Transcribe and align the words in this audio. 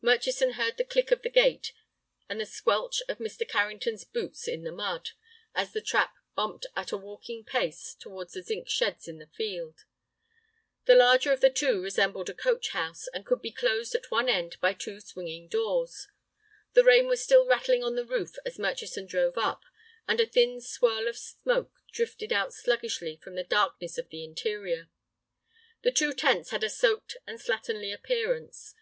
Murchison 0.00 0.52
heard 0.52 0.78
the 0.78 0.86
click 0.86 1.10
of 1.10 1.20
the 1.20 1.28
gate, 1.28 1.72
and 2.30 2.40
the 2.40 2.46
squelch 2.46 3.02
of 3.10 3.18
Mr. 3.18 3.46
Carrington's 3.46 4.04
boots 4.04 4.48
in 4.48 4.64
the 4.64 4.72
mud, 4.72 5.10
as 5.54 5.74
the 5.74 5.82
trap 5.82 6.14
bumped 6.34 6.64
at 6.74 6.92
a 6.92 6.96
walking 6.96 7.44
pace 7.44 7.92
towards 7.94 8.32
the 8.32 8.40
zinc 8.42 8.70
sheds 8.70 9.06
in 9.06 9.18
the 9.18 9.26
field. 9.26 9.84
The 10.86 10.94
larger 10.94 11.30
of 11.30 11.42
the 11.42 11.50
two 11.50 11.82
resembled 11.82 12.30
a 12.30 12.32
coach 12.32 12.70
house, 12.70 13.06
and 13.08 13.26
could 13.26 13.42
be 13.42 13.52
closed 13.52 13.94
at 13.94 14.10
one 14.10 14.30
end 14.30 14.58
by 14.62 14.72
two 14.72 14.98
swinging 14.98 15.46
doors. 15.46 16.08
The 16.72 16.82
rain 16.82 17.06
was 17.06 17.22
still 17.22 17.44
rattling 17.46 17.84
on 17.84 17.96
the 17.96 18.06
roof 18.06 18.36
as 18.46 18.58
Murchison 18.58 19.04
drove 19.04 19.36
up, 19.36 19.62
and 20.08 20.20
a 20.22 20.26
thin 20.26 20.62
swirl 20.62 21.06
of 21.06 21.18
smoke 21.18 21.82
drifted 21.92 22.32
out 22.32 22.54
sluggishly 22.54 23.16
from 23.18 23.34
the 23.34 23.44
darkness 23.44 23.98
of 23.98 24.08
the 24.08 24.24
interior. 24.24 24.88
The 25.82 25.92
two 25.92 26.14
tents 26.14 26.48
had 26.48 26.64
a 26.64 26.70
soaked 26.70 27.18
and 27.26 27.38
slatternly 27.38 27.92
appearance. 27.92 28.74